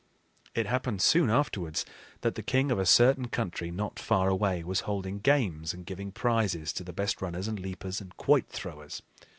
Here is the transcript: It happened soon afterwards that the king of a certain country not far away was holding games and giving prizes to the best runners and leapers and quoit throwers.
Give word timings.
It 0.55 0.65
happened 0.65 0.99
soon 0.99 1.29
afterwards 1.29 1.85
that 2.21 2.33
the 2.33 2.41
king 2.41 2.71
of 2.71 2.79
a 2.79 2.87
certain 2.87 3.27
country 3.27 3.69
not 3.69 3.99
far 3.99 4.29
away 4.29 4.63
was 4.63 4.79
holding 4.89 5.19
games 5.19 5.75
and 5.75 5.85
giving 5.85 6.11
prizes 6.11 6.73
to 6.73 6.83
the 6.83 6.91
best 6.91 7.21
runners 7.21 7.47
and 7.47 7.59
leapers 7.59 8.01
and 8.01 8.17
quoit 8.17 8.47
throwers. 8.49 9.03